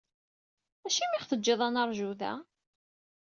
Acimi 0.85 1.13
i 1.15 1.17
aɣ-teǧǧiḍ 1.17 1.59
ad 1.67 1.71
neṛju 1.73 2.11
da? 2.19 2.33